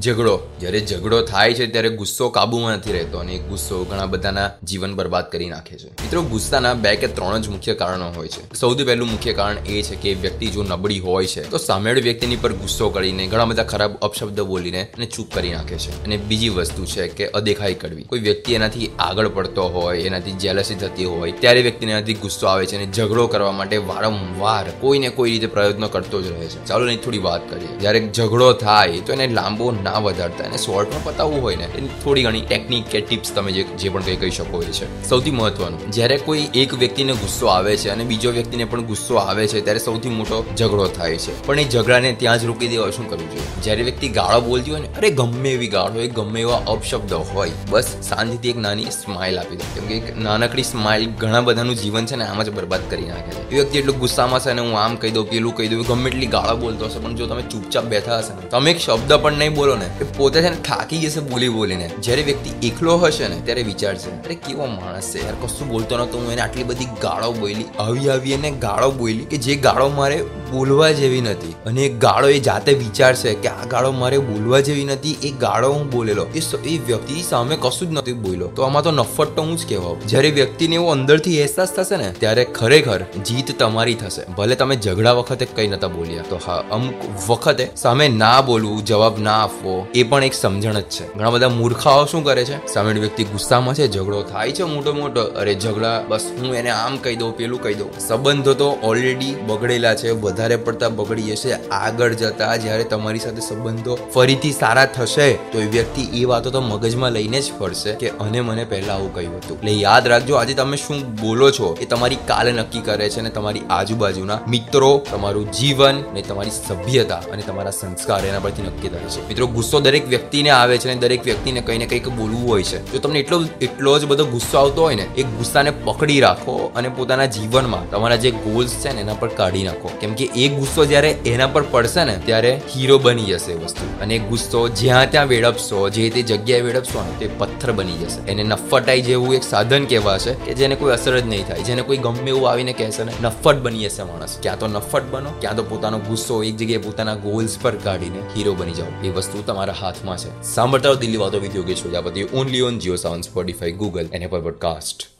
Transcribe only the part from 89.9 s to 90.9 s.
એ પણ એક સમજણ જ